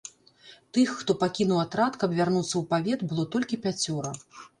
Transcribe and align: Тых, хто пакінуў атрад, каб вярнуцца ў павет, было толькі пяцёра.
Тых, 0.77 0.93
хто 1.01 1.11
пакінуў 1.23 1.59
атрад, 1.65 1.99
каб 2.03 2.15
вярнуцца 2.21 2.47
ў 2.47 2.63
павет, 2.71 3.05
было 3.13 3.27
толькі 3.37 3.61
пяцёра. 3.67 4.11